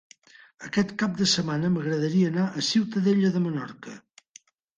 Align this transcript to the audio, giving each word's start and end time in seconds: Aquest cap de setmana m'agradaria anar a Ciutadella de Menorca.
Aquest 0.67 0.93
cap 1.01 1.19
de 1.19 1.27
setmana 1.33 1.69
m'agradaria 1.75 2.31
anar 2.33 2.47
a 2.49 2.65
Ciutadella 2.69 3.31
de 3.37 3.45
Menorca. 3.45 3.97